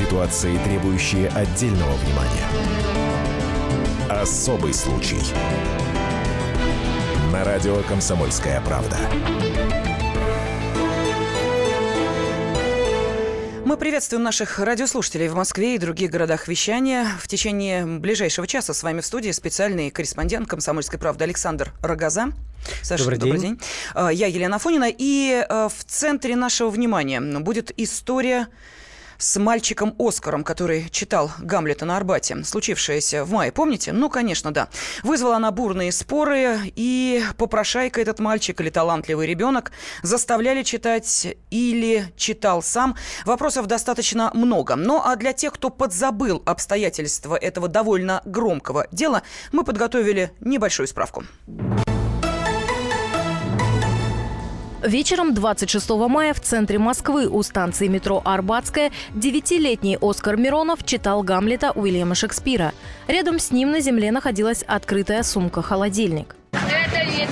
[0.00, 2.46] Ситуации, требующие отдельного внимания.
[4.08, 5.20] Особый случай.
[7.30, 8.96] На радио «Комсомольская правда».
[13.66, 17.06] Мы приветствуем наших радиослушателей в Москве и других городах вещания.
[17.20, 22.32] В течение ближайшего часа с вами в студии специальный корреспондент «Комсомольской правды» Александр Рогоза.
[22.80, 23.50] Саша, добрый, добрый день.
[23.50, 23.60] день.
[23.92, 24.86] А, я Елена Фонина.
[24.88, 28.48] И а, в центре нашего внимания будет история
[29.20, 33.92] с мальчиком Оскаром, который читал Гамлета на Арбате, случившееся в мае, помните?
[33.92, 34.68] Ну, конечно, да.
[35.02, 42.62] Вызвала она бурные споры, и попрошайка этот мальчик или талантливый ребенок заставляли читать или читал
[42.62, 42.96] сам.
[43.24, 44.74] Вопросов достаточно много.
[44.74, 51.24] Ну, а для тех, кто подзабыл обстоятельства этого довольно громкого дела, мы подготовили небольшую справку.
[54.82, 61.72] Вечером 26 мая в центре Москвы у станции метро Арбатская девятилетний Оскар Миронов читал Гамлета
[61.72, 62.72] Уильяма Шекспира.
[63.06, 66.34] Рядом с ним на земле находилась открытая сумка-холодильник.
[66.52, 67.26] Это не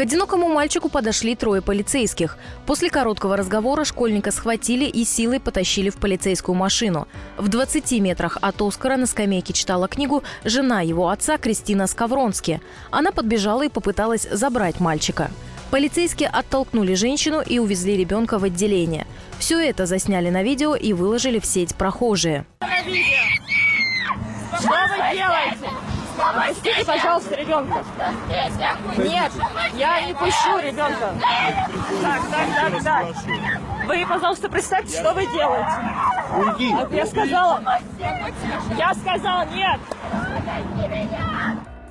[0.00, 2.38] К одинокому мальчику подошли трое полицейских.
[2.64, 7.06] После короткого разговора школьника схватили и силой потащили в полицейскую машину.
[7.36, 12.62] В 20 метрах от Оскара на скамейке читала книгу жена его отца Кристина Скавронски.
[12.90, 15.30] Она подбежала и попыталась забрать мальчика.
[15.70, 19.06] Полицейские оттолкнули женщину и увезли ребенка в отделение.
[19.38, 22.46] Все это засняли на видео и выложили в сеть прохожие.
[22.58, 22.70] Что
[24.70, 25.68] вы делаете?
[26.48, 27.84] Пустите, пожалуйста, ребенка.
[28.98, 29.32] Нет,
[29.74, 31.14] я не пущу ребенка.
[32.02, 33.06] Так, так, так, так.
[33.86, 35.70] Вы, пожалуйста, представьте, что вы делаете.
[36.36, 36.74] Уйди.
[36.94, 37.62] Я сказала,
[38.76, 39.80] я сказала нет.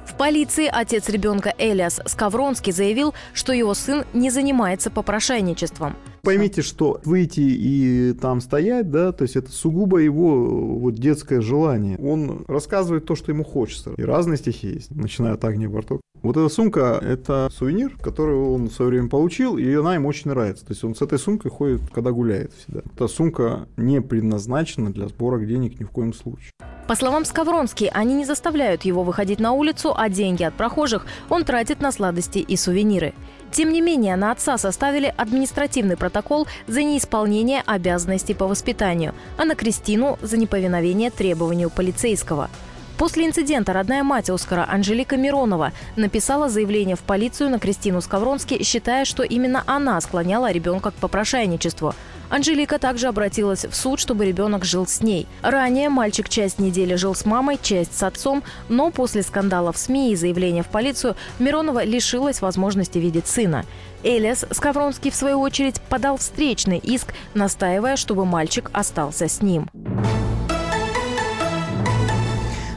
[0.06, 5.96] В полиции отец ребенка Элиас Скавронский заявил, что его сын не занимается попрошайничеством.
[6.24, 11.98] Поймите, что выйти и там стоять, да, то есть это сугубо его вот детское желание.
[11.98, 13.92] Он рассказывает то, что ему хочется.
[13.98, 16.02] И разные стихи есть, начиная от Агнии Барток.
[16.22, 20.30] Вот эта сумка– это сувенир, который он в свое время получил, и она ему очень
[20.30, 20.66] нравится.
[20.66, 22.82] То есть он с этой сумкой ходит, когда гуляет всегда.
[22.94, 26.52] Эта сумка не предназначена для сбора денег ни в коем случае.
[26.90, 31.46] По словам Скавронски, они не заставляют его выходить на улицу, а деньги от прохожих он
[31.46, 33.14] тратит на сладости и сувениры.
[33.52, 39.56] Тем не менее, на отца составили административный протокол за неисполнение обязанностей по воспитанию, а на
[39.56, 42.50] Кристину– за неповиновение требованию полицейского.
[42.98, 49.06] После инцидента родная мать Оскара Анжелика Миронова написала заявление в полицию на Кристину Скавронски, считая,
[49.06, 51.96] что именно она склоняла ребенка к попрошайничеству.
[52.30, 55.28] Анжелика также обратилась в суд, чтобы ребенок жил с ней.
[55.42, 60.14] Ранее мальчик часть недели жил с мамой, часть с отцом, но после скандала в СМИ
[60.14, 63.66] и заявления в полицию Миронова лишилась возможности видеть сына.
[64.04, 69.70] Элиас Скавронский, в свою очередь, подал встречный иск, настаивая, чтобы мальчик остался с ним.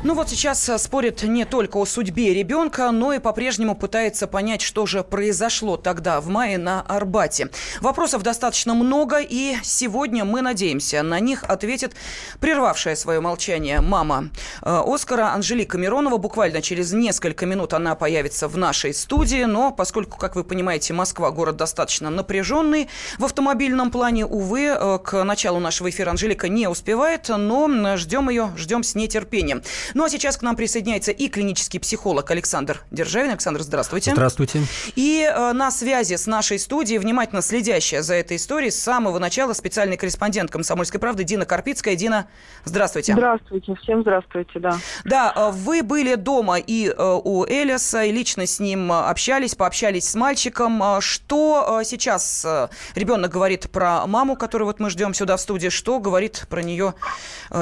[0.04, 4.60] Ну вот сейчас э, спорит не только о судьбе ребенка, но и по-прежнему пытается понять,
[4.60, 7.50] что же произошло тогда, в мае, на Арбате.
[7.80, 11.94] Вопросов достаточно много, и сегодня мы надеемся, на них ответит
[12.40, 14.30] прервавшая свое молчание мама
[14.62, 16.16] э, Оскара Анжелика Миронова.
[16.16, 21.30] Буквально через несколько минут она появится в нашей студии, но поскольку, как вы понимаете, Москва
[21.30, 22.88] город достаточно напряженный
[23.18, 28.50] в автомобильном плане, увы, э, к началу нашего эфира Анжелика не успевает, но ждем ее,
[28.56, 29.62] ждем с нетерпением.
[29.94, 33.30] Ну а сейчас к нам присоединяется и клинический психолог Александр Державин.
[33.30, 34.12] Александр, здравствуйте.
[34.12, 34.62] Здравствуйте.
[34.96, 39.52] И э, на связи с нашей студией, внимательно следящая за этой историей, с самого начала
[39.52, 41.96] специальный корреспондент «Комсомольской правды» Дина Карпицкая.
[41.96, 42.26] Дина,
[42.64, 43.12] здравствуйте.
[43.12, 44.78] Здравствуйте, всем здравствуйте, да.
[45.04, 49.54] Да, э, вы были дома и э, у Элиса, и лично с ним э, общались,
[49.54, 50.82] пообщались с мальчиком.
[51.00, 52.46] Что сейчас
[52.94, 56.94] ребенок говорит про маму, которую вот мы ждем сюда в студии, что говорит про нее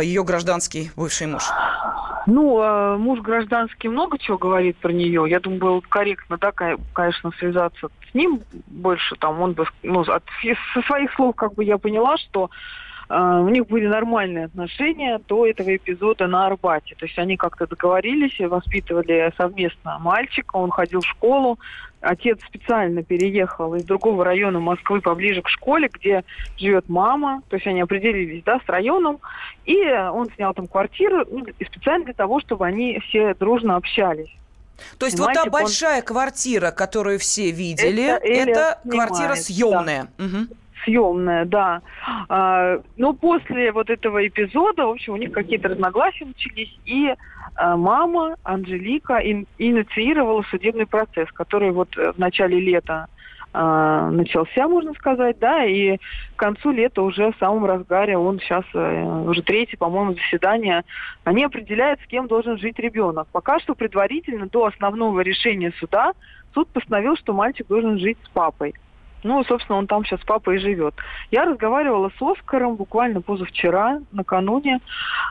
[0.00, 1.44] ее гражданский бывший муж?
[2.26, 5.24] Ну, а, муж гражданский много чего говорит про нее.
[5.28, 9.16] Я думаю, было корректно, да, конечно, связаться с ним больше.
[9.16, 10.24] Там он бы, ну, от,
[10.74, 12.50] со своих слов, как бы я поняла, что
[13.12, 16.94] Uh, у них были нормальные отношения до этого эпизода на Арбате.
[16.94, 21.58] То есть они как-то договорились, воспитывали совместно мальчика, он ходил в школу,
[22.00, 26.24] отец специально переехал из другого района Москвы поближе к школе, где
[26.58, 29.18] живет мама, то есть они определились, да, с районом,
[29.64, 34.30] и он снял там квартиру ну, специально для того, чтобы они все дружно общались.
[34.98, 36.06] То есть Понимаете, вот та большая он...
[36.06, 40.08] квартира, которую все видели, это, это квартира съемная.
[40.16, 40.24] Да.
[40.24, 40.46] Угу.
[40.84, 41.82] Съемная, да.
[42.28, 47.14] А, но после вот этого эпизода, в общем, у них какие-то разногласия начались, и
[47.56, 53.08] а, мама Анжелика ин, инициировала судебный процесс, который вот в начале лета
[53.52, 58.64] а, начался, можно сказать, да, и к концу лета уже в самом разгаре, он сейчас
[58.74, 60.84] э, уже третье, по-моему, заседание,
[61.24, 63.26] они определяют, с кем должен жить ребенок.
[63.32, 66.12] Пока что предварительно до основного решения суда
[66.54, 68.72] суд постановил, что мальчик должен жить с папой.
[69.22, 70.94] Ну, собственно, он там сейчас с папой и живет.
[71.30, 74.80] Я разговаривала с Оскаром буквально позавчера, накануне.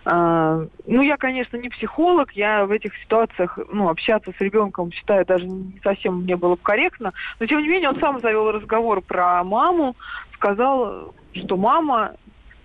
[0.06, 5.26] А, ну, я, конечно, не психолог, я в этих ситуациях, ну, общаться с ребенком, считаю,
[5.26, 7.14] даже не совсем мне было бы корректно.
[7.40, 9.96] Но, тем не менее, он сам завел разговор про маму,
[10.34, 12.14] сказал, что мама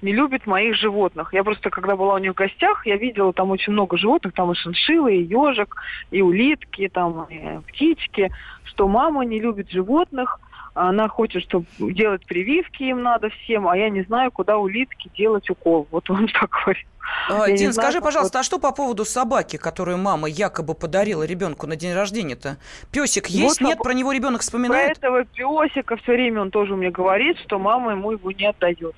[0.04, 1.32] не любит моих животных.
[1.32, 4.52] Я просто, когда была у них в гостях, я видела там очень много животных, там
[4.52, 5.76] и шиншиллы, и ежик,
[6.10, 8.30] и улитки, там и птички,
[8.64, 10.38] что мама не любит животных,
[10.74, 15.48] она хочет, чтобы делать прививки им надо всем, а я не знаю, куда улитки делать
[15.48, 15.86] укол.
[15.90, 16.86] Вот он так говорит.
[17.28, 18.40] А, Дин, скажи, знаю, пожалуйста, вот...
[18.40, 22.56] а что по поводу собаки, которую мама якобы подарила ребенку на день рождения-то?
[22.90, 23.60] Песик есть?
[23.60, 24.98] Вот Нет, про него ребенок вспоминает?
[24.98, 28.94] Про этого песика все время он тоже мне говорит, что мама ему его не отдает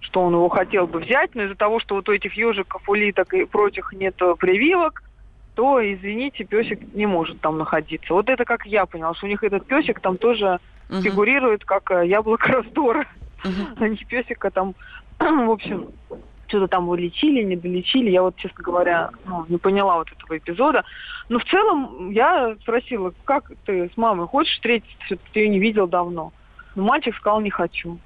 [0.00, 3.32] что он его хотел бы взять, но из-за того, что вот у этих ежиков, улиток
[3.32, 5.02] и прочих нет прививок,
[5.54, 8.12] то, извините, песик не может там находиться.
[8.12, 11.00] Вот это как я поняла, что у них этот песик там тоже угу.
[11.02, 13.06] фигурирует как э, яблоко раздора.
[13.44, 13.84] Угу.
[13.84, 14.74] Они песика там,
[15.18, 15.88] в общем,
[16.46, 18.10] что-то там вылечили, не долечили.
[18.10, 20.84] Я вот, честно говоря, ну, не поняла вот этого эпизода.
[21.28, 25.86] Но в целом я спросила, как ты с мамой хочешь встретиться, ты ее не видел
[25.86, 26.32] давно.
[26.74, 27.98] Но мальчик сказал, не хочу.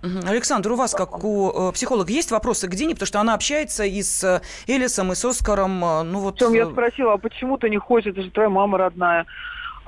[0.00, 2.94] Александр, у вас, как у э, психолога, есть вопросы к Дине?
[2.94, 5.80] Потому что она общается и с э, Элисом, и с Оскаром.
[5.80, 6.36] Ну, вот...
[6.36, 8.12] Причем я спросила, а почему ты не хочешь?
[8.12, 9.26] Это же твоя мама родная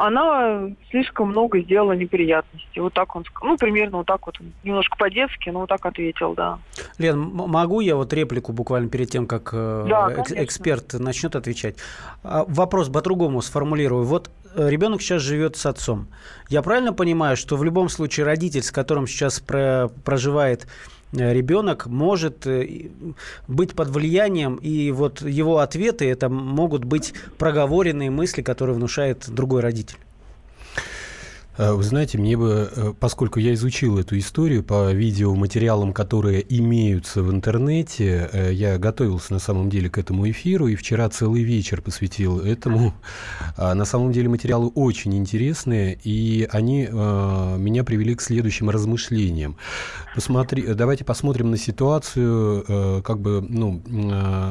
[0.00, 2.80] она слишком много сделала неприятностей.
[2.80, 6.58] Вот так он, ну, примерно вот так вот, немножко по-детски, но вот так ответил, да.
[6.98, 11.76] Лен, могу я вот реплику буквально перед тем, как э, да, эксперт начнет отвечать?
[12.22, 14.04] А, вопрос по-другому сформулирую.
[14.04, 16.08] Вот э, ребенок сейчас живет с отцом.
[16.48, 20.66] Я правильно понимаю, что в любом случае родитель, с которым сейчас проживает Э,
[21.12, 22.90] ребенок может э,
[23.48, 29.60] быть под влиянием, и вот его ответы это могут быть проговоренные мысли, которые внушает другой
[29.60, 29.98] родитель.
[31.60, 37.22] Э, вы знаете, мне бы, э, поскольку я изучил эту историю по видеоматериалам, которые имеются
[37.22, 41.82] в интернете, э, я готовился на самом деле к этому эфиру и вчера целый вечер
[41.82, 42.94] посвятил этому.
[43.56, 49.56] А, на самом деле материалы очень интересные, и они меня привели к следующим размышлениям.
[50.14, 53.82] Посмотри, давайте посмотрим на ситуацию как бы ну,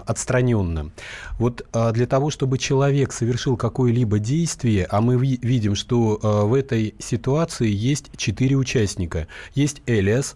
[0.05, 0.91] отстраненно.
[1.39, 6.95] Вот а, для того, чтобы человек совершил какое-либо действие, а мы видим, что в этой
[6.99, 9.27] ситуации есть четыре участника.
[9.53, 10.35] Есть Элиас,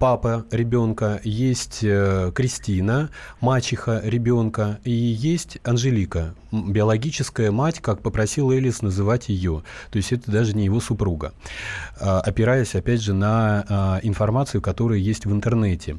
[0.00, 3.10] папа ребенка, есть э, Кристина,
[3.42, 9.62] мачеха ребенка, и есть Анжелика, биологическая мать, как попросил Элис называть ее.
[9.90, 11.32] То есть это даже не его супруга.
[11.98, 15.98] А, опираясь, опять же, на а, информацию, которая есть в интернете.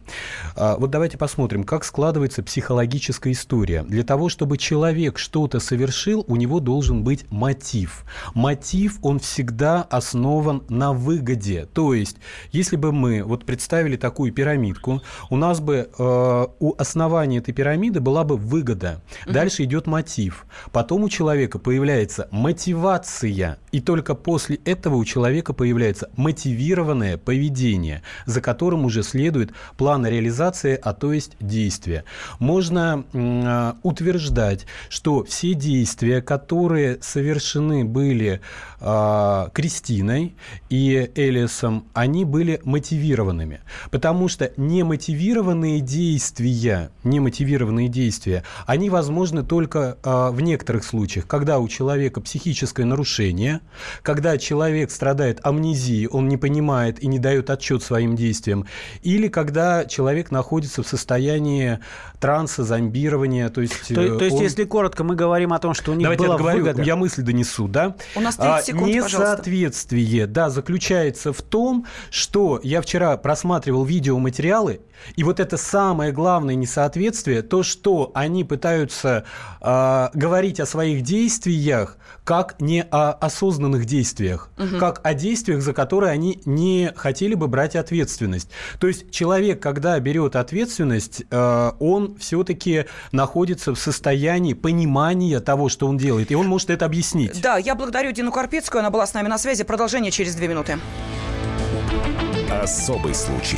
[0.55, 3.83] А, вот давайте посмотрим, как складывается психологическая история.
[3.83, 8.03] Для того, чтобы человек что-то совершил, у него должен быть мотив.
[8.33, 11.67] Мотив, он всегда основан на выгоде.
[11.73, 12.17] То есть,
[12.51, 17.99] если бы мы вот представили такую пирамидку, у нас бы э, у основания этой пирамиды
[17.99, 19.01] была бы выгода.
[19.25, 20.45] Дальше идет мотив.
[20.71, 23.57] Потом у человека появляется мотивация.
[23.71, 30.05] И только после этого у человека появляется является мотивированное поведение, за которым уже следует план
[30.05, 32.03] реализации, а то есть действия.
[32.39, 38.41] Можно э, утверждать, что все действия, которые совершены были
[38.81, 40.35] э, Кристиной
[40.69, 43.61] и Элисом, они были мотивированными.
[43.91, 51.67] Потому что немотивированные действия, немотивированные действия, они возможны только э, в некоторых случаях, когда у
[51.67, 53.61] человека психическое нарушение,
[54.01, 58.65] когда человек страдает амнезией, он не понимает и не дает отчет своим действиям,
[59.03, 61.79] или когда человек находится в состоянии
[62.19, 63.87] транса, зомбирования, то есть...
[63.87, 64.43] То, то есть, он...
[64.43, 66.81] если коротко, мы говорим о том, что у них Давайте была я выгода...
[66.83, 67.95] я мысль донесу, да?
[68.15, 74.81] У нас 30 а, секунд, Несоответствие, да, заключается в том, что я вчера просматривал видеоматериалы,
[75.15, 79.25] и вот это самое главное несоответствие, то, что они пытаются
[79.61, 84.77] э, говорить о своих действиях, как не о осознанных действиях, угу.
[84.79, 88.49] как о действиях, за которые они не хотели бы брать ответственность.
[88.79, 95.87] То есть человек, когда берет ответственность, э, он все-таки находится в состоянии понимания того, что
[95.87, 97.41] он делает, и он может это объяснить.
[97.41, 99.63] Да, я благодарю Дину Карпецкую, она была с нами на связи.
[99.63, 100.79] Продолжение через две минуты.
[102.49, 103.57] Особый случай.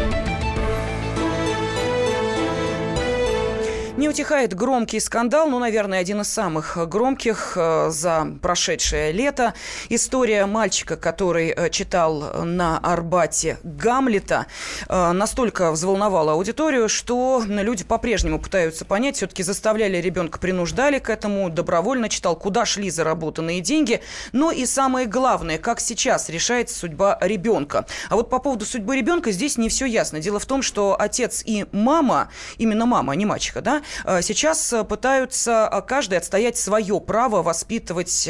[4.01, 9.53] Не утихает громкий скандал, ну, наверное, один из самых громких э, за прошедшее лето.
[9.89, 14.47] История мальчика, который э, читал на Арбате Гамлета,
[14.89, 21.51] э, настолько взволновала аудиторию, что люди по-прежнему пытаются понять, все-таки заставляли ребенка, принуждали к этому,
[21.51, 24.01] добровольно читал, куда шли заработанные деньги.
[24.31, 27.85] Но и самое главное, как сейчас решается судьба ребенка.
[28.09, 30.19] А вот по поводу судьбы ребенка здесь не все ясно.
[30.19, 33.83] Дело в том, что отец и мама, именно мама, а не мачеха, да,
[34.21, 38.29] сейчас э, пытаются э, каждый отстоять свое право воспитывать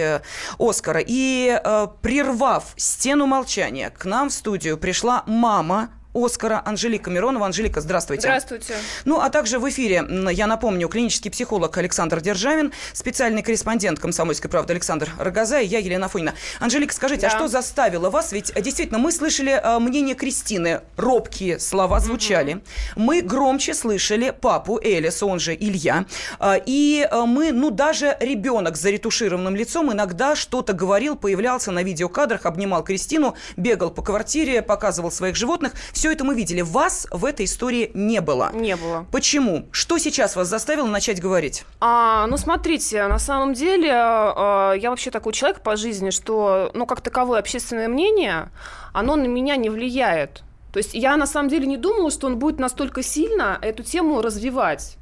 [0.59, 1.01] Оскара.
[1.05, 1.59] И
[2.01, 7.45] прервав стену молчания, к нам в студию пришла мама Оскара Анжелика Миронова.
[7.45, 8.23] Анжелика, здравствуйте.
[8.23, 8.75] Здравствуйте.
[9.05, 14.73] Ну, а также в эфире, я напомню, клинический психолог Александр Державин, специальный корреспондент «Комсомольской правды»
[14.73, 16.33] Александр Рогоза и я, Елена Фонина.
[16.59, 17.35] Анжелика, скажите, а да.
[17.35, 18.31] а что заставило вас?
[18.31, 22.55] Ведь действительно мы слышали э, мнение Кристины, робкие слова звучали.
[22.55, 22.61] Угу.
[22.95, 26.05] Мы громче слышали папу Элиса, он же Илья.
[26.39, 31.83] Э, и э, мы, ну, даже ребенок с заретушированным лицом иногда что-то говорил, появлялся на
[31.83, 35.73] видеокадрах, обнимал Кристину, бегал по квартире, показывал своих животных.
[36.01, 36.62] Все это мы видели.
[36.62, 38.50] Вас в этой истории не было.
[38.55, 39.05] Не было.
[39.12, 39.67] Почему?
[39.72, 41.63] Что сейчас вас заставило начать говорить?
[41.79, 46.88] А, ну, смотрите, на самом деле, а, я вообще такой человек по жизни, что, ну,
[46.88, 48.50] как таковое общественное мнение,
[48.93, 50.41] оно на меня не влияет.
[50.74, 54.24] То есть я на самом деле не думала, что он будет настолько сильно эту тему
[54.24, 54.98] развивать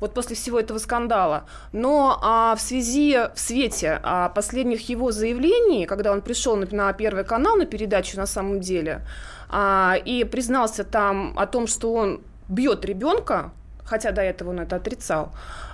[0.00, 1.44] вот после всего этого скандала.
[1.72, 6.92] Но а, в связи, в свете а, последних его заявлений, когда он пришел на, на
[6.92, 9.02] Первый канал, на передачу на самом деле,
[9.50, 13.50] а, и признался там о том, что он бьет ребенка,
[13.84, 15.32] хотя до этого он это отрицал,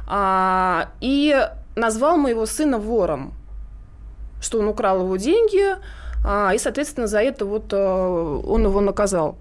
[0.09, 3.35] а, и назвал моего сына вором,
[4.41, 5.77] что он украл его деньги,
[6.25, 9.37] а, и, соответственно, за это вот а, он его наказал.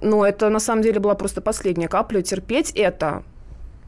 [0.00, 2.22] Но это на самом деле была просто последняя капля.
[2.22, 3.22] Терпеть это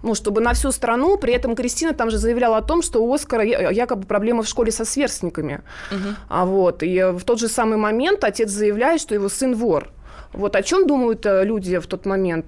[0.04, 1.16] ну, чтобы на всю страну.
[1.16, 4.70] При этом Кристина там же заявляла о том, что у Оскара якобы проблемы в школе
[4.70, 5.62] со сверстниками.
[5.90, 6.08] Угу.
[6.28, 9.88] А вот, и в тот же самый момент отец заявляет, что его сын вор.
[10.32, 12.46] Вот о чем думают э, люди в тот момент?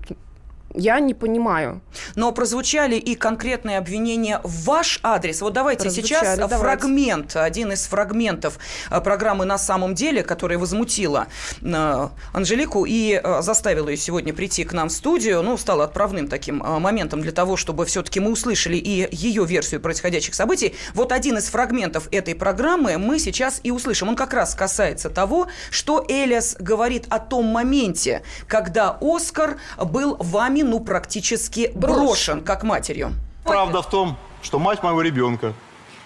[0.75, 1.80] Я не понимаю.
[2.16, 5.40] Но прозвучали и конкретные обвинения в ваш адрес.
[5.40, 6.56] Вот давайте прозвучали, сейчас давайте.
[6.56, 8.58] фрагмент, один из фрагментов
[8.90, 11.28] э, программы «На самом деле», которая возмутила
[11.62, 15.42] э, Анжелику и э, заставила ее сегодня прийти к нам в студию.
[15.42, 20.35] Ну, стала отправным таким моментом для того, чтобы все-таки мы услышали и ее версию происходящих
[20.35, 20.75] событий.
[20.94, 24.08] Вот один из фрагментов этой программы мы сейчас и услышим.
[24.08, 30.55] Он как раз касается того, что Элиас говорит о том моменте, когда Оскар был вами
[30.62, 33.12] ну, практически брошен, как матерью.
[33.44, 35.52] Правда в том, что мать моего ребенка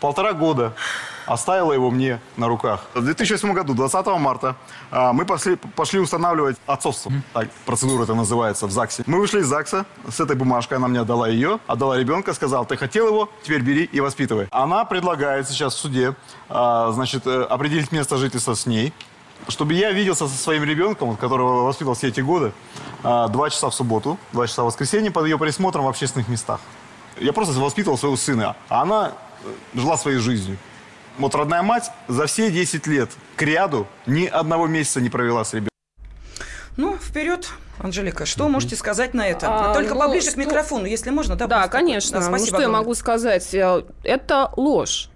[0.01, 0.73] полтора года
[1.27, 2.87] оставила его мне на руках.
[2.95, 4.57] В 2008 году, 20 марта,
[4.91, 7.13] а, мы пошли, пошли устанавливать отцовство.
[7.33, 9.05] Так, процедура это называется в ЗАГСе.
[9.07, 12.77] Мы вышли из ЗАГСа с этой бумажкой, она мне отдала ее, отдала ребенка, сказала, ты
[12.77, 14.49] хотел его, теперь бери и воспитывай.
[14.51, 16.15] Она предлагает сейчас в суде,
[16.49, 18.93] а, значит, э, определить место жительства с ней,
[19.49, 22.53] чтобы я виделся со своим ребенком, которого воспитывал все эти годы,
[23.03, 26.61] а, два часа в субботу, два часа в воскресенье под ее присмотром в общественных местах.
[27.19, 29.13] Я просто воспитывал своего сына, а она
[29.45, 30.59] э, жила своей жизнью.
[31.19, 35.53] Вот родная мать за все 10 лет к ряду ни одного месяца не провела с
[35.53, 35.71] ребенком.
[36.77, 38.49] Ну, вперед, Анжелика, что mm-hmm.
[38.49, 39.71] можете сказать на это?
[39.71, 40.35] А, Только ну, поближе что...
[40.35, 41.37] к микрофону, если можно.
[41.37, 42.21] Да, да конечно.
[42.21, 42.77] Да, спасибо ну, что огромное.
[42.77, 43.55] я могу сказать?
[43.55, 45.11] Э, это ложь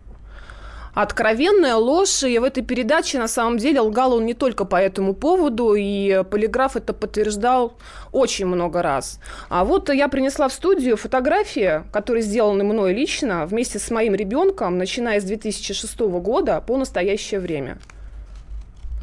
[0.95, 2.23] откровенная ложь.
[2.23, 6.25] И в этой передаче на самом деле лгал он не только по этому поводу, и
[6.31, 7.75] полиграф это подтверждал
[8.13, 9.21] очень много раз.
[9.49, 14.79] А вот я принесла в студию фотографии, которые сделаны мной лично вместе с моим ребенком,
[14.79, 17.79] начиная с 2006 года по настоящее время.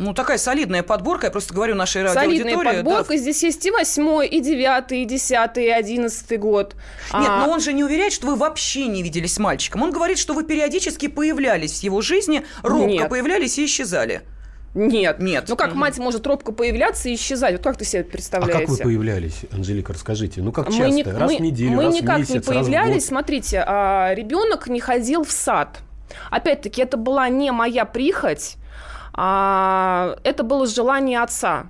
[0.01, 2.53] Ну, такая солидная подборка, я просто говорю нашей радиоаудитории.
[2.55, 3.17] Солидная подборка, да.
[3.17, 6.74] здесь есть и восьмой, и девятый, и десятый, и одиннадцатый год.
[7.13, 7.46] Нет, а...
[7.46, 9.84] но он же не уверяет, что вы вообще не виделись с мальчиком.
[9.84, 13.10] Он говорит, что вы периодически появлялись в его жизни, робко Нет.
[13.10, 14.24] появлялись и исчезали.
[14.74, 15.20] Нет.
[15.20, 15.46] Нет.
[15.48, 17.53] Ну как mm мать может робко появляться и исчезать?
[17.53, 18.58] Вот как ты себе представляете?
[18.58, 20.41] А как вы появлялись, Анжелика, расскажите?
[20.41, 20.84] Ну как часто?
[20.84, 23.05] Мы не, раз мы, в неделю, мы раз никак в месяц, не появлялись.
[23.05, 25.77] Смотрите, а, ребенок не ходил в сад.
[26.31, 28.55] Опять-таки, это была не моя прихоть,
[29.13, 31.68] а это было желание отца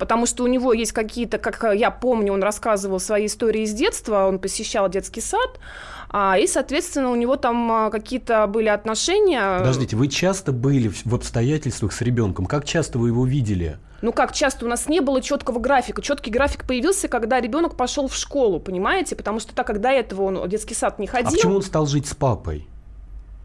[0.00, 4.26] потому что у него есть какие-то, как я помню, он рассказывал свои истории из детства,
[4.26, 5.60] он посещал детский сад,
[6.08, 9.58] а, и, соответственно, у него там а, какие-то были отношения.
[9.58, 12.46] Подождите, вы часто были в обстоятельствах с ребенком?
[12.46, 13.78] Как часто вы его видели?
[14.02, 16.00] Ну как часто у нас не было четкого графика.
[16.00, 19.14] Четкий график появился, когда ребенок пошел в школу, понимаете?
[19.14, 21.28] Потому что так до этого он в детский сад не ходил.
[21.28, 22.66] А почему он стал жить с папой?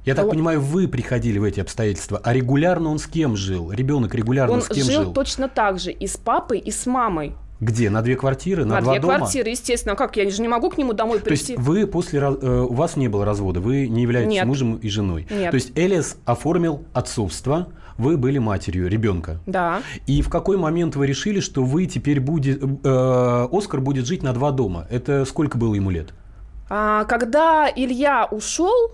[0.05, 3.71] Я так понимаю, вы приходили в эти обстоятельства, а регулярно он с кем жил?
[3.71, 5.00] Ребенок регулярно он с кем жил?
[5.00, 7.33] Он жил точно так же и с папой, и с мамой.
[7.59, 7.89] Где?
[7.89, 8.65] На две квартиры?
[8.65, 9.17] На, на два две дома?
[9.17, 9.93] квартиры, естественно.
[9.93, 10.17] А как?
[10.17, 11.55] Я же не могу к нему домой прийти.
[11.55, 12.19] То есть вы после...
[12.19, 14.45] Э, у вас не было развода, вы не являетесь Нет.
[14.45, 15.25] мужем и женой.
[15.29, 15.51] Нет.
[15.51, 19.39] То есть Элиас оформил отцовство, вы были матерью ребенка.
[19.45, 19.81] Да.
[20.05, 22.62] И в какой момент вы решили, что вы теперь будет...
[22.83, 24.85] Э, Оскар будет жить на два дома?
[24.89, 26.09] Это сколько было ему лет?
[26.69, 28.91] А, когда Илья ушел,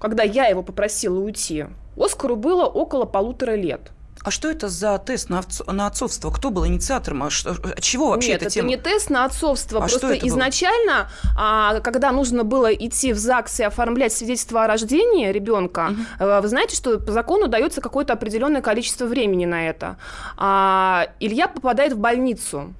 [0.00, 1.66] когда я его попросила уйти,
[1.96, 3.92] Оскару было около полутора лет.
[4.22, 6.30] А что это за тест на, на отцовство?
[6.30, 7.22] Кто был инициатором?
[7.22, 8.68] А что, от чего вообще Нет, эта это тема?
[8.68, 9.78] не тест на отцовство.
[9.78, 15.32] А Просто изначально, а, когда нужно было идти в ЗАГС и оформлять свидетельство о рождении
[15.32, 16.26] ребенка, угу.
[16.42, 19.96] вы знаете, что по закону дается какое-то определенное количество времени на это.
[20.36, 22.74] А, Илья попадает в больницу.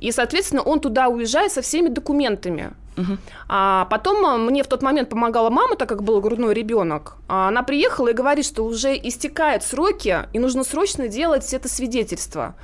[0.00, 2.72] И, соответственно, он туда уезжает со всеми документами.
[2.96, 3.16] Угу.
[3.48, 7.16] А потом а, мне в тот момент помогала мама, так как был грудной ребенок.
[7.28, 12.56] А она приехала и говорит, что уже истекают сроки, и нужно срочно делать это свидетельство.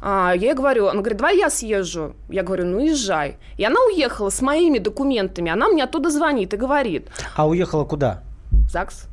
[0.00, 2.14] А, я ей говорю, она говорит, давай я съезжу.
[2.28, 3.38] Я говорю, ну езжай.
[3.56, 5.50] И она уехала с моими документами.
[5.50, 7.08] Она мне оттуда звонит и говорит.
[7.34, 8.22] А уехала куда?
[8.50, 9.08] В ЗАГС.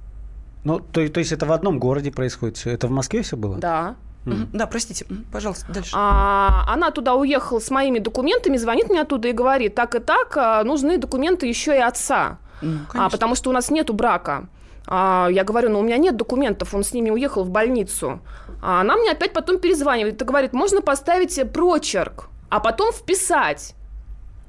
[0.64, 2.72] Ну, то, то есть это в одном городе происходит все?
[2.72, 3.58] Это в Москве все было?
[3.58, 3.96] Да.
[4.26, 4.48] Mm.
[4.54, 5.92] Да, простите, пожалуйста, дальше.
[5.94, 10.38] А, она туда уехала с моими документами, звонит мне оттуда и говорит, так и так,
[10.38, 14.48] а, нужны документы еще и отца, mm, а, потому что у нас нету брака.
[14.88, 18.22] А, я говорю, ну у меня нет документов, он с ними уехал в больницу.
[18.62, 23.76] А она мне опять потом перезванивает и говорит, можно поставить прочерк, а потом вписать.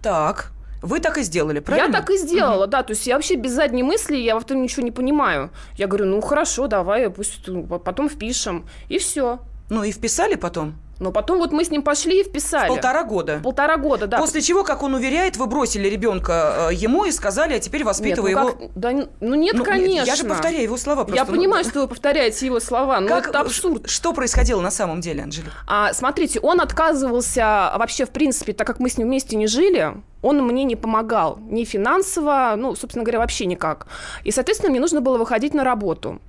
[0.02, 0.52] Так.
[0.82, 1.86] Вы так и сделали, правильно?
[1.86, 2.70] Я так и сделала, угу.
[2.70, 2.82] да.
[2.82, 5.50] То есть я вообще без задней мысли, я в этом ничего не понимаю.
[5.76, 7.40] Я говорю, ну хорошо, давай, пусть
[7.82, 8.68] потом впишем.
[8.90, 9.38] И все.
[9.70, 10.74] Ну и вписали потом?
[11.00, 12.68] Но потом вот мы с ним пошли и вписали.
[12.68, 13.40] Полтора года.
[13.42, 14.18] Полтора года, да.
[14.18, 18.30] После чего, как он уверяет, вы бросили ребенка э, ему и сказали, а теперь воспитывай
[18.30, 18.58] нет, ну его.
[18.58, 18.68] Как?
[18.76, 19.92] Да, ну нет, ну, конечно.
[19.92, 21.04] Нет, я же повторяю его слова.
[21.04, 23.90] Просто, я ну, понимаю, что вы повторяете его слова, но как, это абсурд.
[23.90, 25.52] Что происходило на самом деле, Анжелика?
[25.66, 29.94] А, смотрите, он отказывался вообще, в принципе, так как мы с ним вместе не жили,
[30.22, 33.88] он мне не помогал ни финансово, ну, собственно говоря, вообще никак.
[34.22, 36.20] И, соответственно, мне нужно было выходить на работу.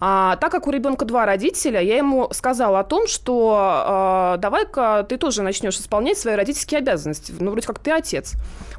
[0.00, 5.06] А, так как у ребенка два родителя, я ему сказала о том, что а, давай-ка
[5.08, 7.34] ты тоже начнешь исполнять свои родительские обязанности.
[7.38, 8.34] Ну, вроде как ты отец.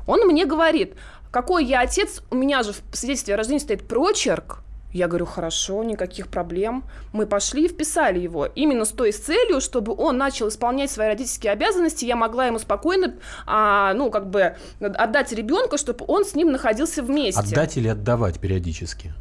[0.07, 0.95] Он мне говорит,
[1.31, 5.83] какой я отец, у меня же в свидетельстве о рождении стоит прочерк, я говорю, хорошо,
[5.83, 6.83] никаких проблем.
[7.13, 8.47] Мы пошли и вписали его.
[8.47, 13.13] Именно с той целью, чтобы он начал исполнять свои родительские обязанности, я могла ему спокойно,
[13.45, 17.39] а, ну, как бы, отдать ребенка, чтобы он с ним находился вместе.
[17.39, 19.13] Отдать или отдавать периодически?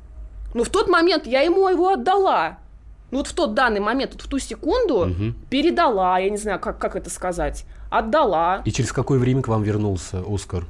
[0.55, 2.59] Ну, в тот момент я ему его отдала.
[3.11, 5.35] Ну, вот в тот данный момент, вот в ту секунду угу.
[5.49, 8.63] передала, я не знаю, как, как это сказать, отдала.
[8.65, 10.65] И через какое время к вам вернулся Оскар?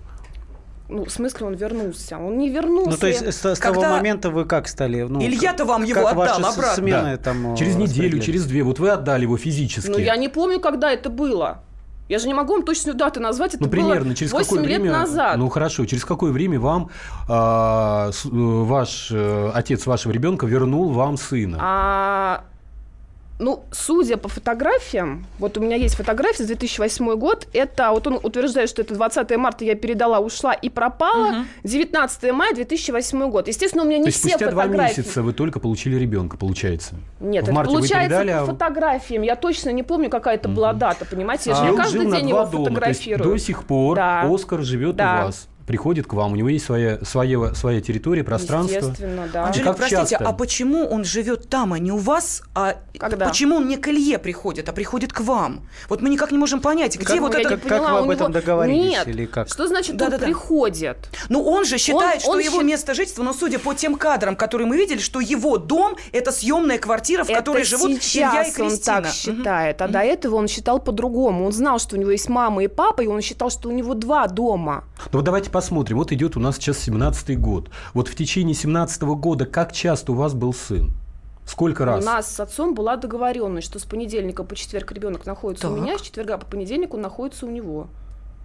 [0.89, 2.17] Ну, в смысле он вернулся?
[2.17, 2.91] Он не вернулся.
[2.91, 3.81] Ну, то есть с, с Когда...
[3.81, 5.03] того момента вы как стали?
[5.03, 6.75] Ну, Илья-то вам его как отдал обратно.
[6.75, 7.17] Смены, да.
[7.19, 8.63] там, через неделю, через две.
[8.63, 9.91] Вот вы отдали его физически.
[9.91, 11.63] Ну, я не помню, когда это было.
[12.09, 14.63] Я же не могу вам точную дату назвать, это ну, примерно, было через 8 какое
[14.65, 15.37] лет время, назад.
[15.37, 16.91] Ну хорошо, через какое время вам
[17.29, 21.59] а, э, ваш э, отец вашего ребенка вернул вам сына?
[21.61, 22.45] А
[23.39, 28.19] ну, судя по фотографиям, вот у меня есть фотография за 2008 год, это, вот он
[28.23, 31.47] утверждает, что это 20 марта я передала, ушла и пропала, угу.
[31.65, 33.49] 19 мая 2000 год.
[33.49, 34.73] Естественно, у меня не То есть все спустя фотографии.
[34.73, 36.97] два месяца вы только получили ребенка, получается?
[37.21, 38.47] Нет, в это марте получается вы передали, по а...
[38.47, 39.23] фотографиям.
[39.23, 40.57] Я точно не помню, какая это угу.
[40.57, 41.51] была дата, понимаете?
[41.51, 43.33] Я а же не каждый день его дома, фотографирую.
[43.33, 44.23] до сих пор да.
[44.29, 45.23] Оскар живет да.
[45.23, 48.75] у вас приходит к вам, у него есть своя, своя, своя территория, пространство.
[48.75, 49.47] Естественно, да.
[49.47, 50.27] Анжелика, простите, часто?
[50.27, 52.43] а почему он живет там, а не у вас?
[52.55, 53.29] А Когда?
[53.29, 55.69] почему он не к Илье приходит, а приходит к вам?
[55.91, 57.51] Вот мы никак не можем понять, где как, вот это...
[57.51, 58.41] Как, как вы об этом него...
[58.41, 58.91] договорились?
[58.93, 59.09] Нет.
[59.09, 59.49] Или как?
[59.49, 60.97] Что значит да, он да, приходит?
[61.29, 62.67] Ну, он же считает, он, что он его счит...
[62.67, 66.79] место жительства, но судя по тем кадрам, которые мы видели, что его дом– это съемная
[66.79, 68.97] квартира, в это которой живут Илья и Кристина.
[68.97, 71.45] он так считает, а до этого он считал по-другому.
[71.45, 73.93] Он знал, что у него есть мама и папа, и он считал, что у него
[73.93, 74.85] два дома.
[75.13, 75.97] Ну, вот давайте посмотрим.
[75.97, 77.69] Вот идет у нас сейчас 17-й год.
[77.93, 80.93] Вот в течение 17 -го года как часто у вас был сын?
[81.47, 82.05] Сколько раз?
[82.05, 85.77] У нас с отцом была договоренность, что с понедельника по четверг ребенок находится так.
[85.77, 87.89] у меня, с четверга по понедельнику находится у него.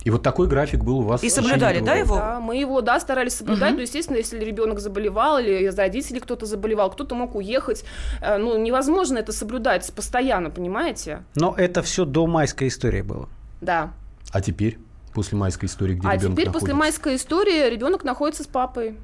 [0.05, 1.23] И вот такой график был у вас.
[1.23, 2.15] И соблюдали, да, его?
[2.15, 3.73] Да, мы его, да, старались соблюдать.
[3.73, 3.75] Угу.
[3.75, 7.85] Ну, естественно, если ребенок заболевал или из родителей кто-то заболевал, кто-то мог уехать.
[8.21, 11.23] Э, ну, невозможно это соблюдать постоянно, понимаете?
[11.35, 13.29] Но это все до майской истории было.
[13.61, 13.91] Да.
[14.31, 14.79] А теперь?
[15.13, 16.59] После майской истории, где а ребенок теперь находится?
[16.59, 18.97] после майской истории ребенок находится с папой.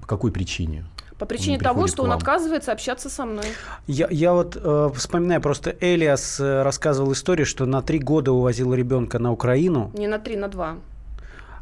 [0.00, 0.84] По какой причине?
[1.18, 3.46] По причине того, что он отказывается общаться со мной.
[3.86, 8.74] Я, я вот э, вспоминаю, просто Элиас э, рассказывал историю, что на три года увозил
[8.74, 9.90] ребенка на Украину.
[9.94, 10.76] Не на три, на два.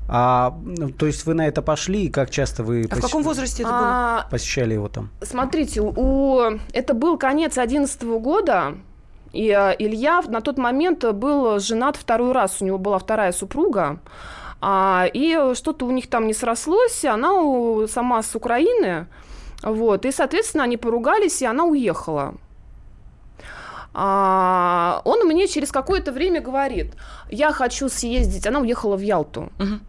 [0.08, 2.84] А, ну, то есть вы на это пошли, и как часто вы...
[2.84, 2.98] А посещ...
[2.98, 3.80] в каком возрасте это было?
[3.82, 5.10] А, посещали его там?
[5.22, 6.58] Смотрите, у...
[6.72, 8.74] это был конец 2011 года,
[9.34, 13.98] и э, Илья на тот момент был женат второй раз, у него была вторая супруга.
[14.60, 19.06] А, и что-то у них там не срослось, она у, сама с Украины,
[19.62, 22.34] вот, и, соответственно, они поругались, и она уехала.
[23.92, 26.94] А, он мне через какое-то время говорит,
[27.30, 29.52] я хочу съездить, она уехала в Ялту.
[29.58, 29.80] Угу.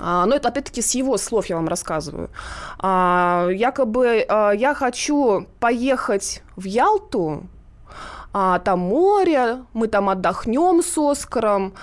[0.00, 2.30] А, но это опять-таки с его слов я вам рассказываю.
[2.78, 7.44] А, якобы а, я хочу поехать в Ялту,
[8.32, 11.74] а, там море, мы там отдохнем с Оскаром,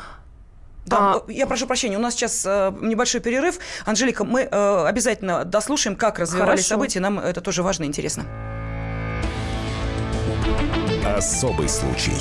[0.88, 1.24] да, а...
[1.32, 3.60] я прошу прощения, у нас сейчас э, небольшой перерыв.
[3.86, 6.68] Анжелика, мы э, обязательно дослушаем, как развивались Хорошо.
[6.70, 7.00] события.
[7.02, 8.24] Нам это тоже важно и интересно.
[11.06, 12.14] Особый случай.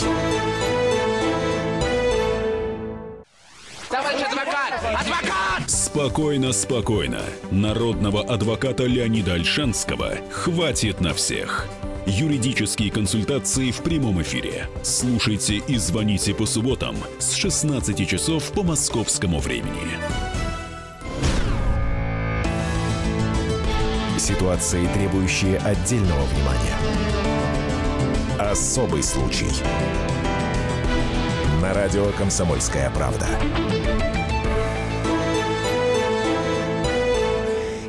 [3.88, 4.72] Товарищ адвокат!
[5.00, 5.70] Адвокат!
[5.70, 7.20] Спокойно, спокойно.
[7.50, 11.68] Народного адвоката Леонида Альшанского хватит на всех.
[12.06, 14.68] Юридические консультации в прямом эфире.
[14.84, 19.98] Слушайте и звоните по субботам с 16 часов по московскому времени.
[24.18, 26.76] Ситуации, требующие отдельного внимания.
[28.38, 29.50] Особый случай.
[31.60, 33.26] На радио «Комсомольская правда».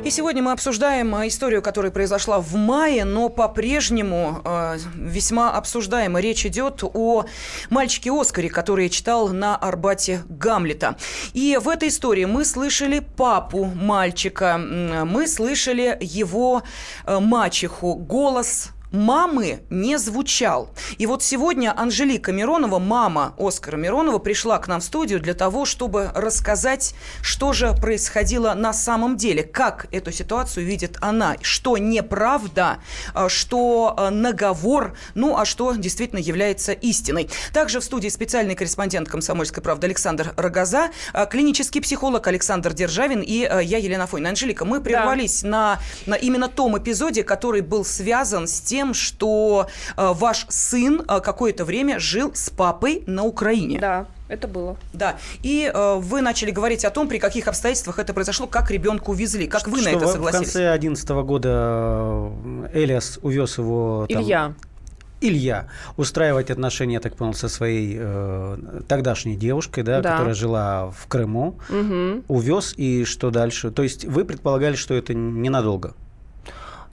[0.08, 6.18] И сегодня мы обсуждаем э, историю, которая произошла в мае, но по-прежнему э, весьма обсуждаемо.
[6.20, 7.26] Речь идет о
[7.68, 10.96] мальчике Оскаре, который читал на Арбате Гамлета.
[11.34, 16.62] И в этой истории мы слышали папу мальчика, мы слышали его
[17.04, 20.70] э, мачеху, голос мамы не звучал.
[20.98, 25.64] И вот сегодня Анжелика Миронова, мама Оскара Миронова, пришла к нам в студию для того,
[25.64, 32.78] чтобы рассказать, что же происходило на самом деле, как эту ситуацию видит она, что неправда,
[33.14, 37.28] а, что а, наговор, ну а что действительно является истиной.
[37.52, 43.38] Также в студии специальный корреспондент «Комсомольской правды» Александр Рогоза, а, клинический психолог Александр Державин и
[43.38, 44.30] я, Елена Фойна.
[44.30, 45.48] Анжелика, мы прервались да.
[45.48, 51.02] на, на именно том эпизоде, который был связан с тем, тем, что э, ваш сын
[51.08, 53.80] э, какое-то время жил с папой на Украине.
[53.80, 54.06] Да.
[54.28, 54.76] Это было.
[54.92, 55.16] Да.
[55.42, 59.48] И э, вы начали говорить о том, при каких обстоятельствах это произошло, как ребенка увезли.
[59.48, 60.50] Как вы что на это согласились?
[60.50, 64.06] В конце 2011 года э, Элиас увез его...
[64.08, 64.54] Там, Илья.
[65.20, 70.92] Илья устраивать отношения, я так понял, со своей э, тогдашней девушкой, да, да, которая жила
[70.96, 72.22] в Крыму, угу.
[72.28, 73.72] увез и что дальше?
[73.72, 75.94] То есть вы предполагали, что это ненадолго?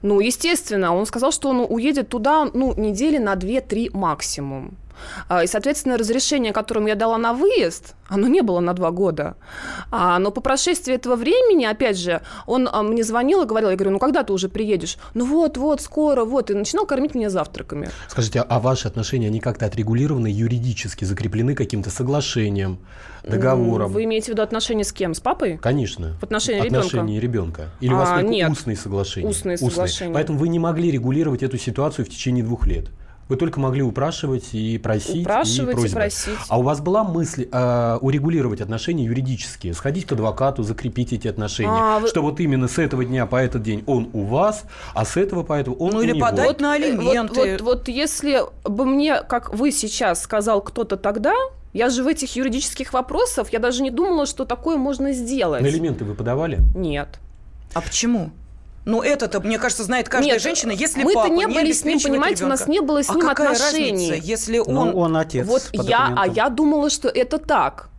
[0.06, 4.76] Ну, естественно, он сказал, что он уедет туда, ну, недели на 2-3 максимум.
[5.28, 9.36] А, и, соответственно, разрешение, которым я дала на выезд, оно не было на два года.
[9.90, 13.76] А, но по прошествии этого времени, опять же, он а, мне звонил и говорил, я
[13.76, 14.98] говорю, ну когда ты уже приедешь?
[15.14, 16.50] Ну вот, вот, скоро, вот.
[16.50, 17.90] И начинал кормить меня завтраками.
[18.08, 22.78] Скажите, а ваши отношения, они как-то отрегулированы юридически, закреплены каким-то соглашением,
[23.24, 23.92] договором?
[23.92, 25.14] Вы имеете в виду отношения с кем?
[25.14, 25.58] С папой?
[25.58, 26.16] Конечно.
[26.20, 26.78] В отношении ребенка?
[26.78, 27.70] Отношения ребенка.
[27.80, 28.50] Или у вас а, нет.
[28.50, 29.28] устные соглашения?
[29.28, 30.14] Устные соглашения.
[30.14, 32.88] Поэтому вы не могли регулировать эту ситуацию в течение двух лет?
[33.28, 35.88] Вы только могли упрашивать и просить, упрашивать и, просьбы.
[35.88, 36.38] и просить.
[36.48, 41.70] А у вас была мысль э, урегулировать отношения юридические, сходить к адвокату, закрепить эти отношения,
[41.72, 42.08] а, вы...
[42.08, 45.42] что вот именно с этого дня по этот день он у вас, а с этого
[45.42, 46.20] по этому он ну, у или него.
[46.20, 47.34] подать вот, на алименты.
[47.34, 51.34] Вот, вот, вот если бы мне, как вы сейчас сказал кто-то тогда,
[51.72, 55.62] я же в этих юридических вопросах, я даже не думала, что такое можно сделать.
[55.62, 56.58] На алименты вы подавали?
[56.74, 57.08] Нет.
[57.74, 58.30] А почему?
[58.86, 62.00] Ну, это-то, мне кажется, знает каждая Нет, женщина, если мы папа не были с ним,
[62.00, 62.44] понимаете, ребенка.
[62.44, 64.10] у нас не было с а ним какая отношений.
[64.12, 64.90] Разница, если ну, он...
[64.90, 65.44] Ну, он отец.
[65.44, 67.90] Вот я, а я думала, что это так.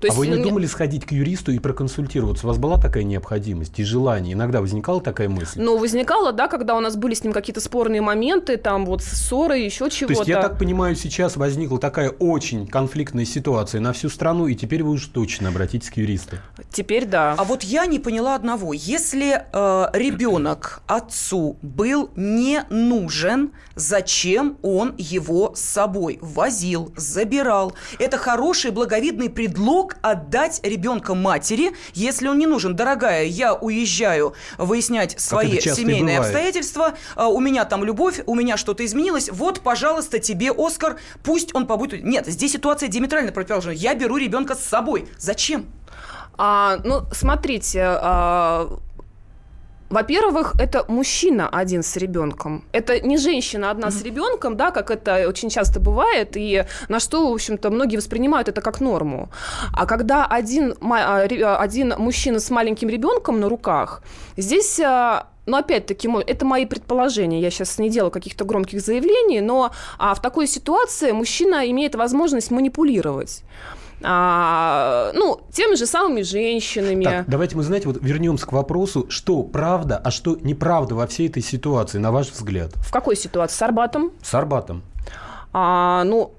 [0.00, 2.46] То есть, а вы не думали сходить к юристу и проконсультироваться?
[2.46, 4.34] У вас была такая необходимость и желание?
[4.34, 5.60] Иногда возникала такая мысль?
[5.60, 9.58] Ну, возникала, да, когда у нас были с ним какие-то спорные моменты, там вот ссоры,
[9.58, 10.14] еще чего-то.
[10.14, 14.54] То есть, я так понимаю, сейчас возникла такая очень конфликтная ситуация на всю страну, и
[14.54, 16.36] теперь вы уж точно обратитесь к юристу.
[16.70, 17.34] Теперь да.
[17.36, 18.72] А вот я не поняла одного.
[18.72, 27.72] Если э, ребенок отцу был не нужен, зачем он его с собой возил, забирал?
[27.98, 32.76] Это хороший благовидный предлог мог отдать ребенка матери, если он не нужен.
[32.76, 38.84] Дорогая, я уезжаю выяснять свои семейные обстоятельства, а, у меня там любовь, у меня что-то
[38.84, 42.04] изменилось, вот, пожалуйста, тебе Оскар, пусть он побудет.
[42.04, 43.74] Нет, здесь ситуация диаметрально противоположная.
[43.74, 45.08] Я беру ребенка с собой.
[45.18, 45.66] Зачем?
[46.36, 48.78] А, ну, смотрите, а,
[49.90, 52.64] во-первых, это мужчина один с ребенком.
[52.72, 57.30] Это не женщина одна с ребенком, да, как это очень часто бывает, и на что,
[57.30, 59.30] в общем-то, многие воспринимают это как норму.
[59.72, 64.02] А когда один, а, один мужчина с маленьким ребенком на руках,
[64.36, 67.40] здесь а, но опять-таки, это мои предположения.
[67.40, 72.50] Я сейчас не делаю каких-то громких заявлений, но а, в такой ситуации мужчина имеет возможность
[72.50, 73.44] манипулировать
[74.02, 77.04] а, ну, теми же самыми женщинами.
[77.04, 81.28] Так, давайте мы, знаете, вот вернемся к вопросу, что правда, а что неправда во всей
[81.28, 82.72] этой ситуации, на ваш взгляд?
[82.76, 83.56] В какой ситуации?
[83.56, 84.12] С Арбатом?
[84.22, 84.82] С Арбатом.
[85.52, 86.32] А, ну,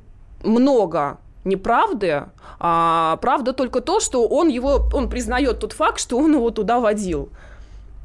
[0.44, 2.24] много неправды.
[2.60, 6.80] А, правда только то, что он его, он признает тот факт, что он его туда
[6.80, 7.30] водил.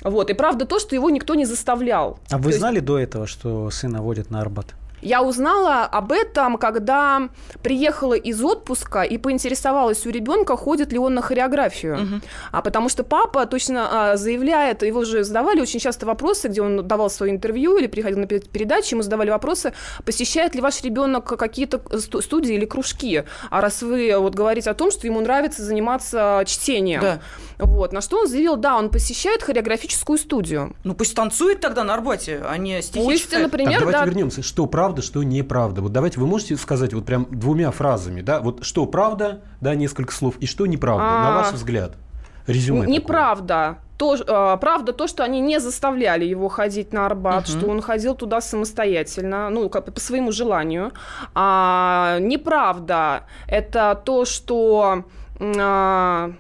[0.02, 0.30] Вот.
[0.30, 2.18] И правда то, что его никто не заставлял.
[2.30, 2.86] А вы то знали есть...
[2.86, 4.74] до этого, что сына водят на Арбат?
[5.04, 7.28] Я узнала об этом, когда
[7.62, 11.94] приехала из отпуска и поинтересовалась у ребенка, ходит ли он на хореографию.
[11.94, 12.20] Угу.
[12.52, 16.86] А потому что папа точно а, заявляет, его же задавали очень часто вопросы, где он
[16.88, 21.80] давал свое интервью или приходил на передачи, ему задавали вопросы, посещает ли ваш ребенок какие-то
[22.00, 23.24] студии или кружки.
[23.50, 27.02] А раз вы вот говорите о том, что ему нравится заниматься чтением.
[27.02, 27.20] Да.
[27.58, 27.92] Вот.
[27.92, 30.74] На что он заявил, да, он посещает хореографическую студию.
[30.84, 33.44] Ну пусть танцует тогда на Арбате, а не стихи Пусть, читает.
[33.44, 34.06] например, так, давайте да.
[34.06, 34.42] вернемся.
[34.42, 35.82] Что правда, что неправда?
[35.82, 38.40] Вот давайте вы можете сказать вот прям двумя фразами, да?
[38.40, 41.22] Вот что правда, да, несколько слов, и что неправда, а...
[41.22, 41.96] на ваш взгляд?
[42.46, 42.86] Резюме.
[42.86, 43.78] Неправда.
[43.96, 47.58] То, э, правда то, что они не заставляли его ходить на Арбат, угу.
[47.58, 50.92] что он ходил туда самостоятельно, ну, как, по своему желанию.
[51.34, 55.04] А, неправда это то, что...
[55.40, 56.32] А,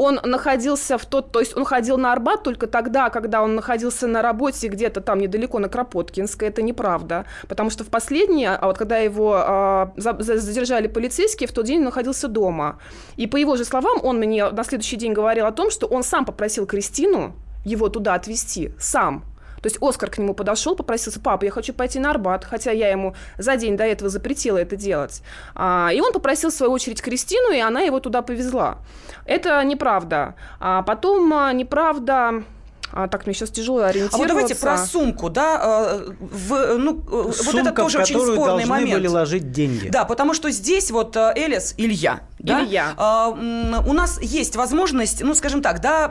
[0.00, 4.06] он находился в тот, то есть он ходил на Арбат только тогда, когда он находился
[4.06, 8.78] на работе где-то там недалеко на Кропоткинской, это неправда, потому что в последнее, а вот
[8.78, 12.78] когда его а, задержали полицейские, в тот день он находился дома.
[13.16, 16.02] И по его же словам, он мне на следующий день говорил о том, что он
[16.02, 17.34] сам попросил Кристину
[17.66, 19.24] его туда отвезти, сам.
[19.62, 22.90] То есть Оскар к нему подошел, попросился, папа, я хочу пойти на Арбат, хотя я
[22.90, 25.22] ему за день до этого запретила это делать.
[25.54, 28.78] А, и он попросил, в свою очередь, Кристину, и она его туда повезла.
[29.26, 30.34] Это неправда.
[30.58, 32.44] А потом а, неправда
[32.92, 34.16] а, так, мне сейчас тяжело ориентироваться.
[34.16, 35.60] А вот давайте про сумку, да,
[35.92, 38.94] э, в, ну, Сумка, вот это тоже очень спорный момент.
[38.94, 39.88] были ложить деньги.
[39.88, 42.94] Да, потому что здесь вот э, Элис, Илья, да, Илья.
[42.98, 46.10] Э, у нас есть возможность, ну, скажем так, да,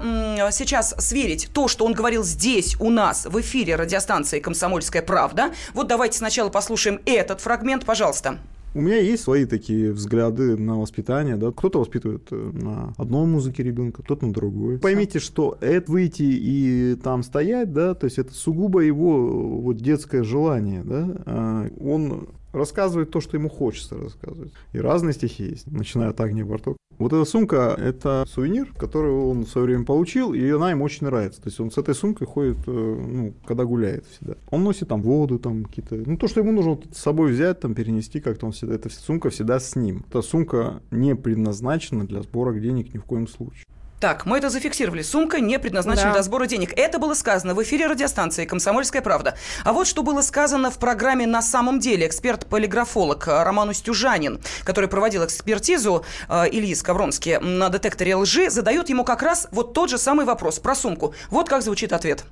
[0.51, 5.51] сейчас сверить то, что он говорил здесь у нас в эфире радиостанции «Комсомольская правда».
[5.73, 8.37] Вот давайте сначала послушаем этот фрагмент, пожалуйста.
[8.75, 11.51] У меня есть свои такие взгляды на воспитание, да.
[11.51, 14.77] Кто-то воспитывает э, на одной музыке ребенка, кто-то на другой.
[14.77, 20.23] Поймите, что это выйти и там стоять, да, то есть это сугубо его вот детское
[20.23, 21.15] желание, да.
[21.25, 24.53] А он рассказывает то, что ему хочется рассказывать.
[24.73, 26.77] И разные стихи есть, начиная от Агни Барток.
[26.99, 31.07] Вот эта сумка– это сувенир, который он в свое время получил, и она ему очень
[31.07, 31.41] нравится.
[31.41, 34.35] То есть он с этой сумкой ходит, э, ну, когда гуляет всегда.
[34.51, 37.61] Он носит там воду, там какие-то, ну, то, что ему нужно вот с собой взять,
[37.61, 40.03] там, перенести как-то, он всегда, эта сумка всегда с ним.
[40.09, 43.63] Эта сумка не предназначена для сбора денег ни в коем случае.
[43.99, 45.01] Так, мы это зафиксировали.
[45.01, 46.13] Сумка не предназначена да.
[46.13, 46.71] для сбора денег.
[46.77, 49.35] Это было сказано в эфире радиостанции «Комсомольская правда».
[49.65, 52.07] А вот что было сказано в программе «На самом деле».
[52.07, 59.21] Эксперт-полиграфолог Роман Устюжанин, который проводил экспертизу э, Ильи Скавронски на детекторе лжи, задает ему как
[59.21, 61.13] раз вот тот же самый вопрос про сумку.
[61.29, 62.23] Вот как звучит ответ.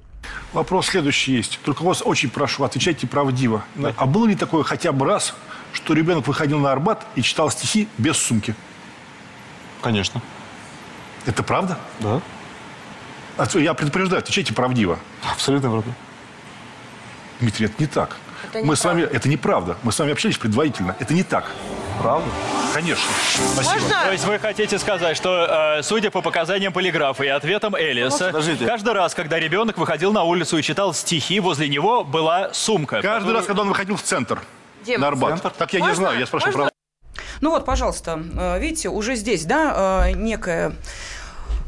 [0.53, 1.59] Вопрос следующий есть.
[1.65, 3.65] Только вас очень прошу, отвечайте правдиво.
[3.75, 3.93] Да.
[3.97, 5.33] А было ли такое хотя бы раз,
[5.73, 8.55] что ребенок выходил на Арбат и читал стихи без сумки?
[9.81, 10.21] Конечно.
[11.27, 11.77] Это правда?
[11.99, 12.21] Да.
[13.53, 14.97] Я предупреждаю, отвечайте правдиво.
[15.31, 15.91] Абсолютно правда.
[17.39, 18.17] Дмитрий, это не так.
[18.49, 19.77] Это не Мы с вами, это неправда.
[19.83, 20.95] Мы с вами общались предварительно.
[20.99, 21.51] Это не так.
[22.01, 22.27] Правда?
[22.73, 23.05] Конечно.
[23.53, 23.73] Спасибо.
[23.73, 24.03] Можно?
[24.03, 28.31] То есть вы хотите сказать, что, э, судя по показаниям полиграфа и ответам Элиса,
[28.65, 33.01] каждый раз, когда ребенок выходил на улицу и читал стихи, возле него была сумка.
[33.01, 33.35] Каждый которую...
[33.35, 34.41] раз, когда он выходил в центр,
[34.85, 35.33] Дим, на Арбат.
[35.33, 35.49] Центр?
[35.57, 35.91] Так я Можно?
[35.91, 36.71] не знаю, я спрашиваю Можно?
[37.41, 40.73] Ну вот, пожалуйста, э, видите, уже здесь, да, э, некая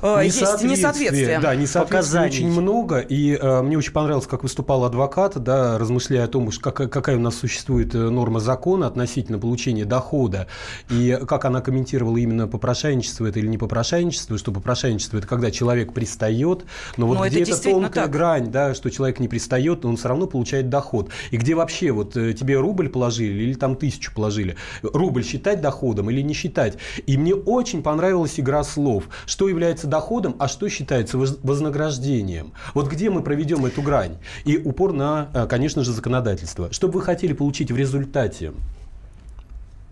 [0.02, 1.40] э, есть несоответствие.
[1.40, 3.00] Да, несоответствия очень много.
[3.00, 7.20] И э, мне очень понравилось, как выступал адвокат, да, размышляя о том, как, какая у
[7.20, 10.48] нас существует э, норма закона относительно получения дохода,
[10.90, 15.94] и как она комментировала именно попрошайничество это или не попрошайничество, что попрошайничество это когда человек
[15.94, 16.66] пристает,
[16.98, 18.12] но вот но где это тонкая так.
[18.12, 21.10] грань, да, что человек не пристает, но он все равно получает доход.
[21.32, 26.10] И где вообще вот э, тебе рубль положили или там тысячу положили, рубль считать доходом
[26.10, 26.78] или не считать.
[27.06, 32.54] И мне очень понравилась игра слов, что является доходом, а что считается вознаграждением.
[32.74, 34.18] Вот где мы проведем эту грань?
[34.46, 36.72] И упор на, э, конечно же, законодательство.
[36.72, 38.54] Что бы вы хотели получить в результате?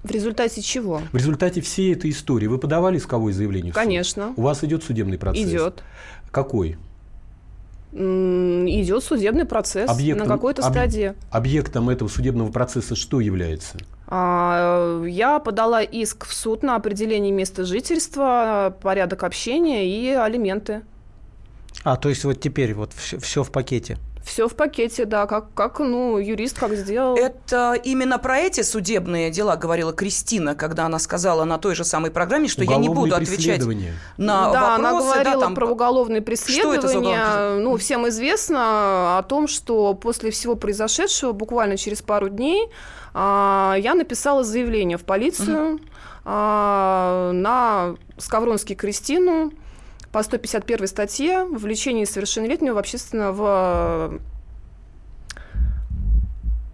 [0.03, 1.01] В результате чего?
[1.11, 2.47] В результате всей этой истории.
[2.47, 3.73] Вы подавали исковое заявление?
[3.73, 4.33] Конечно.
[4.37, 5.49] У вас идет судебный процесс?
[5.49, 5.83] Идет.
[6.31, 6.77] Какой?
[7.93, 11.13] идет судебный процесс объектом, на какой-то стадии.
[11.31, 13.77] объектом этого судебного процесса что является?
[14.07, 20.83] А, я подала иск в суд на определение места жительства, порядок общения и алименты.
[21.83, 23.97] А, то есть вот теперь вот все, все в пакете?
[24.27, 27.15] Все в пакете, да, как, как, ну, юрист как сделал.
[27.15, 32.11] Это именно про эти судебные дела говорила Кристина, когда она сказала на той же самой
[32.11, 33.61] программе, что я не буду отвечать
[34.17, 34.79] на да, вопросы.
[34.79, 35.55] она говорила да, там...
[35.55, 36.79] про уголовные преследования.
[36.79, 37.63] Что это за уголовные?
[37.63, 42.67] Ну, всем известно о том, что после всего произошедшего, буквально через пару дней,
[43.13, 45.81] а, я написала заявление в полицию угу.
[46.25, 49.53] на Скавронский Кристину
[50.11, 54.19] по 151 статье «Вовлечение несовершеннолетнего в общественно в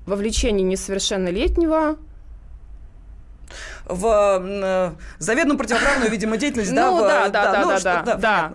[0.05, 1.97] вовлечение несовершеннолетнего
[3.85, 6.89] в э, заведомо противоправную, видимо, деятельность, да?
[6.89, 8.53] Ну, да, да, да, ну, да, да.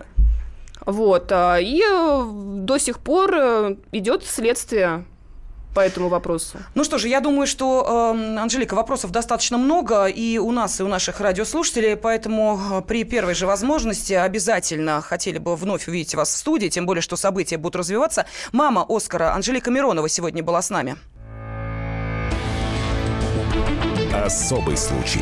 [0.85, 1.31] Вот.
[1.31, 2.25] А, и э,
[2.63, 5.05] до сих пор э, идет следствие
[5.73, 6.57] по этому вопросу?
[6.75, 10.83] Ну что же, я думаю, что, э, Анжелика, вопросов достаточно много и у нас, и
[10.83, 16.29] у наших радиослушателей, поэтому э, при первой же возможности обязательно хотели бы вновь увидеть вас
[16.33, 18.25] в студии, тем более, что события будут развиваться.
[18.51, 20.97] Мама Оскара Анжелика Миронова сегодня была с нами.
[24.13, 25.21] Особый случай.